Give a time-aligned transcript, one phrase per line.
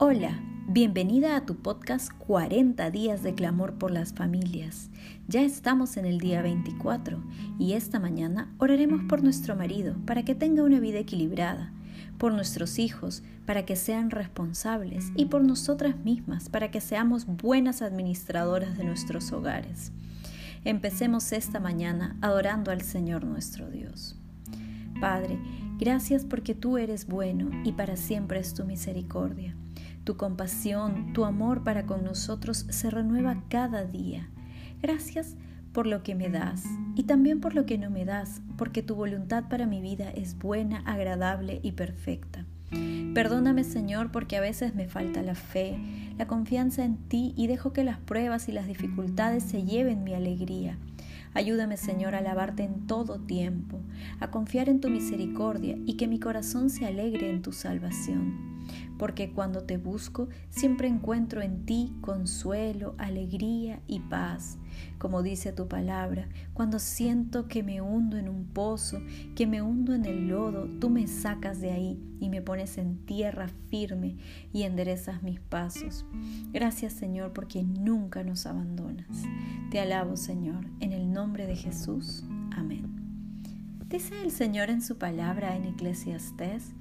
[0.00, 4.90] Hola, bienvenida a tu podcast 40 días de clamor por las familias.
[5.26, 7.20] Ya estamos en el día 24
[7.58, 11.72] y esta mañana oraremos por nuestro marido para que tenga una vida equilibrada,
[12.16, 17.82] por nuestros hijos para que sean responsables y por nosotras mismas para que seamos buenas
[17.82, 19.90] administradoras de nuestros hogares.
[20.64, 24.16] Empecemos esta mañana adorando al Señor nuestro Dios.
[25.00, 25.40] Padre,
[25.76, 29.56] gracias porque tú eres bueno y para siempre es tu misericordia.
[30.08, 34.30] Tu compasión, tu amor para con nosotros se renueva cada día.
[34.80, 35.36] Gracias
[35.74, 38.94] por lo que me das y también por lo que no me das, porque tu
[38.94, 42.46] voluntad para mi vida es buena, agradable y perfecta.
[43.12, 45.78] Perdóname Señor porque a veces me falta la fe,
[46.16, 50.14] la confianza en ti y dejo que las pruebas y las dificultades se lleven mi
[50.14, 50.78] alegría.
[51.34, 53.78] Ayúdame, Señor, a alabarte en todo tiempo,
[54.20, 58.57] a confiar en tu misericordia y que mi corazón se alegre en tu salvación
[58.98, 64.58] porque cuando te busco siempre encuentro en ti consuelo, alegría y paz.
[64.98, 69.00] Como dice tu palabra, cuando siento que me hundo en un pozo,
[69.34, 72.98] que me hundo en el lodo, tú me sacas de ahí y me pones en
[73.06, 74.16] tierra firme
[74.52, 76.04] y enderezas mis pasos.
[76.52, 79.06] Gracias Señor porque nunca nos abandonas.
[79.70, 82.24] Te alabo Señor, en el nombre de Jesús.
[82.56, 82.98] Amén.
[83.88, 86.74] Dice el Señor en su palabra en Eclesiastés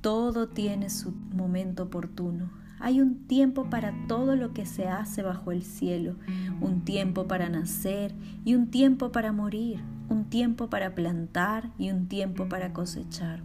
[0.00, 2.50] todo tiene su momento oportuno.
[2.78, 6.16] Hay un tiempo para todo lo que se hace bajo el cielo,
[6.62, 12.08] un tiempo para nacer y un tiempo para morir, un tiempo para plantar y un
[12.08, 13.42] tiempo para cosechar,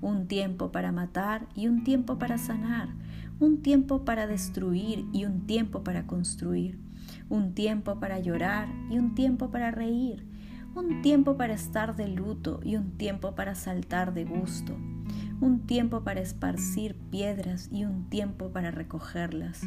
[0.00, 2.88] un tiempo para matar y un tiempo para sanar,
[3.38, 6.78] un tiempo para destruir y un tiempo para construir,
[7.28, 10.26] un tiempo para llorar y un tiempo para reír,
[10.74, 14.74] un tiempo para estar de luto y un tiempo para saltar de gusto
[15.40, 19.62] un tiempo para esparcir piedras y un tiempo para recogerlas,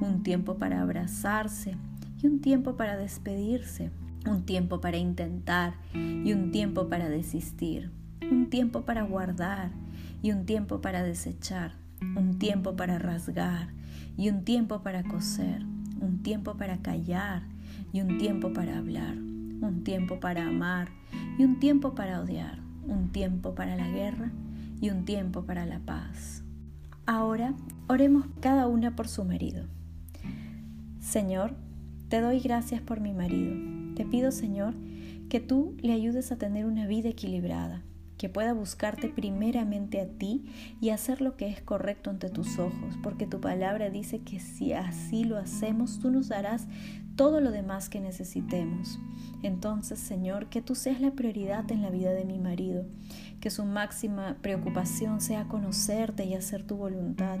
[0.00, 1.76] un tiempo para abrazarse
[2.22, 3.90] y un tiempo para despedirse,
[4.26, 7.90] un tiempo para intentar y un tiempo para desistir,
[8.30, 9.70] un tiempo para guardar
[10.22, 11.72] y un tiempo para desechar,
[12.16, 13.68] un tiempo para rasgar
[14.18, 15.62] y un tiempo para coser,
[16.00, 17.42] un tiempo para callar
[17.94, 20.88] y un tiempo para hablar, un tiempo para amar
[21.38, 24.30] y un tiempo para odiar, un tiempo para la guerra
[24.80, 26.42] y un tiempo para la paz.
[27.06, 27.54] Ahora
[27.88, 29.66] oremos cada una por su marido.
[31.00, 31.54] Señor,
[32.08, 33.54] te doy gracias por mi marido.
[33.94, 34.74] Te pido, Señor,
[35.28, 37.82] que tú le ayudes a tener una vida equilibrada,
[38.18, 40.44] que pueda buscarte primeramente a ti
[40.80, 44.72] y hacer lo que es correcto ante tus ojos, porque tu palabra dice que si
[44.72, 46.66] así lo hacemos, tú nos darás
[47.16, 48.98] todo lo demás que necesitemos.
[49.42, 52.86] Entonces, Señor, que tú seas la prioridad en la vida de mi marido,
[53.40, 57.38] que su máxima preocupación sea conocerte y hacer tu voluntad.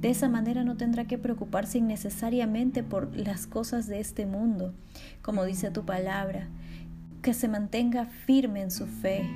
[0.00, 4.74] De esa manera no tendrá que preocuparse innecesariamente por las cosas de este mundo,
[5.20, 6.48] como dice tu palabra,
[7.22, 9.28] que se mantenga firme en su fe,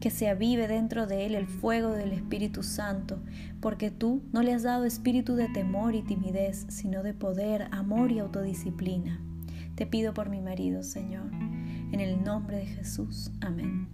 [0.00, 3.18] que se avive dentro de él el fuego del Espíritu Santo,
[3.60, 8.10] porque tú no le has dado espíritu de temor y timidez, sino de poder, amor
[8.10, 9.20] y autodisciplina.
[9.74, 13.30] Te pido por mi marido, Señor, en el nombre de Jesús.
[13.40, 13.88] Amén.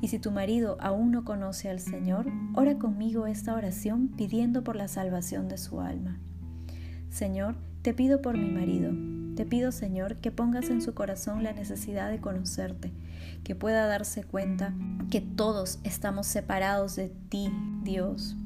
[0.00, 4.76] Y si tu marido aún no conoce al Señor, ora conmigo esta oración pidiendo por
[4.76, 6.18] la salvación de su alma.
[7.10, 8.92] Señor, te pido por mi marido.
[9.34, 12.92] Te pido, Señor, que pongas en su corazón la necesidad de conocerte,
[13.44, 14.74] que pueda darse cuenta
[15.10, 17.50] que todos estamos separados de ti,
[17.82, 18.36] Dios,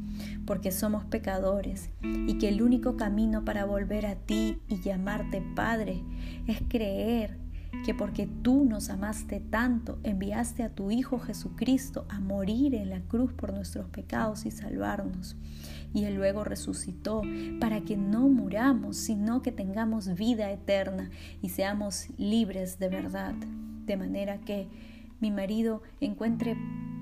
[0.46, 6.02] porque somos pecadores y que el único camino para volver a ti y llamarte Padre
[6.46, 7.42] es creer
[7.84, 13.00] que porque tú nos amaste tanto, enviaste a tu Hijo Jesucristo a morir en la
[13.00, 15.36] cruz por nuestros pecados y salvarnos.
[15.92, 17.22] Y Él luego resucitó
[17.60, 21.10] para que no muramos, sino que tengamos vida eterna
[21.40, 23.34] y seamos libres de verdad.
[23.86, 24.68] De manera que
[25.20, 26.56] mi marido encuentre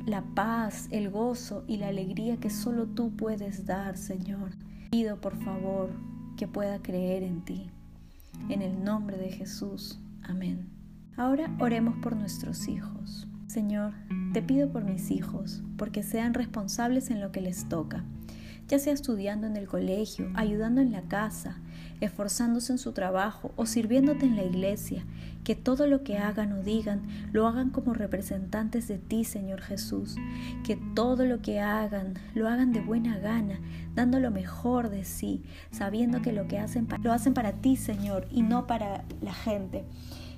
[0.06, 4.50] la paz, el gozo y la alegría que solo tú puedes dar, Señor.
[4.90, 5.90] Pido por favor
[6.36, 7.70] que pueda creer en ti.
[8.48, 10.00] En el nombre de Jesús.
[10.22, 10.68] Amén.
[11.16, 13.26] Ahora oremos por nuestros hijos.
[13.46, 13.92] Señor,
[14.32, 18.04] te pido por mis hijos, porque sean responsables en lo que les toca,
[18.68, 21.60] ya sea estudiando en el colegio, ayudando en la casa,
[22.00, 25.04] esforzándose en su trabajo o sirviéndote en la iglesia,
[25.44, 27.02] que todo lo que hagan o digan
[27.32, 30.16] lo hagan como representantes de ti, Señor Jesús,
[30.64, 33.60] que todo lo que hagan lo hagan de buena gana,
[33.94, 38.26] dando lo mejor de sí, sabiendo que lo que hacen lo hacen para ti, Señor,
[38.30, 39.84] y no para la gente.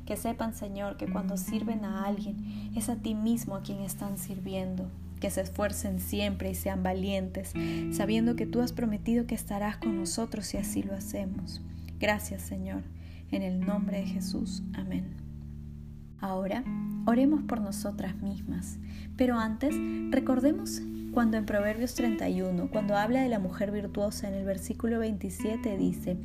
[0.06, 4.19] Que sepan, Señor, que cuando sirven a alguien es a ti mismo a quien están
[4.19, 4.91] sirviendo.
[5.22, 7.52] Que se esfuercen siempre y sean valientes,
[7.92, 11.62] sabiendo que tú has prometido que estarás con nosotros si así lo hacemos.
[12.00, 12.82] Gracias Señor,
[13.30, 14.64] en el nombre de Jesús.
[14.74, 15.14] Amén.
[16.19, 16.64] Ahora,
[17.06, 18.80] oremos por nosotras mismas,
[19.16, 19.76] pero antes
[20.10, 20.82] recordemos
[21.12, 26.16] cuando en Proverbios 31, cuando habla de la mujer virtuosa en el versículo 27 dice,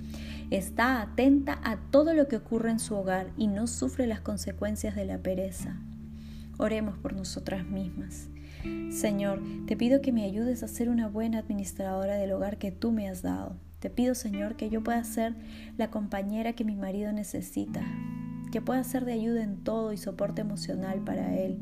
[0.50, 4.95] está atenta a todo lo que ocurre en su hogar y no sufre las consecuencias
[4.95, 5.77] de la pereza.
[6.57, 8.29] Oremos por nosotras mismas.
[8.91, 12.91] Señor, te pido que me ayudes a ser una buena administradora del hogar que tú
[12.91, 13.57] me has dado.
[13.79, 15.35] Te pido, Señor, que yo pueda ser
[15.77, 17.81] la compañera que mi marido necesita,
[18.51, 21.59] que pueda ser de ayuda en todo y soporte emocional para él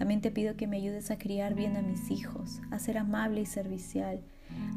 [0.00, 3.42] también te pido que me ayudes a criar bien a mis hijos, a ser amable
[3.42, 4.22] y servicial.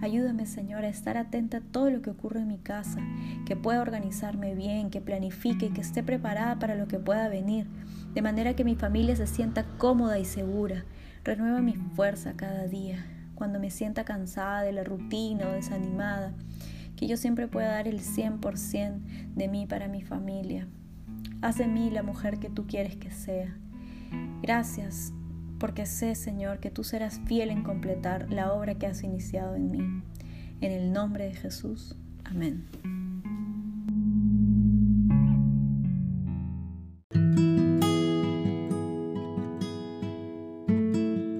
[0.01, 2.99] Ayúdame, Señor, a estar atenta a todo lo que ocurre en mi casa,
[3.45, 7.67] que pueda organizarme bien, que planifique que esté preparada para lo que pueda venir,
[8.13, 10.85] de manera que mi familia se sienta cómoda y segura.
[11.23, 13.05] Renueva mi fuerza cada día,
[13.35, 16.33] cuando me sienta cansada de la rutina o desanimada,
[16.95, 19.01] que yo siempre pueda dar el 100%
[19.35, 20.67] de mí para mi familia.
[21.41, 23.57] Haz de mí la mujer que tú quieres que sea.
[24.41, 25.13] Gracias
[25.59, 29.71] porque sé, Señor, que tú serás fiel en completar la obra que has iniciado en
[29.71, 30.03] mí.
[30.59, 31.95] En el nombre de Jesús.
[32.25, 32.65] Amén.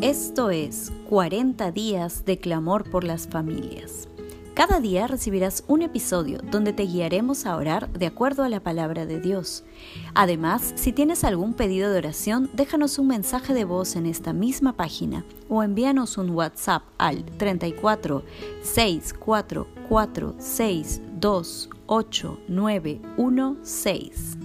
[0.04, 4.10] Esto es 40 días de clamor por las familias.
[4.54, 9.06] Cada día recibirás un episodio donde te guiaremos a orar de acuerdo a la palabra
[9.06, 9.64] de Dios.
[10.14, 14.74] Además, si tienes algún pedido de oración, déjanos un mensaje de voz en esta misma
[14.74, 18.26] página o envíanos un WhatsApp al 34
[18.62, 24.43] 644 628 916.